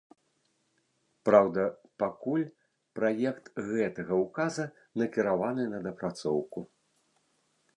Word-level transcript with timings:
Праўда, 1.27 1.65
пакуль 2.03 2.45
праект 2.99 3.45
гэтага 3.69 4.13
ўказа 4.23 4.65
накіраваны 5.03 5.63
на 5.75 5.79
дапрацоўку. 5.89 6.59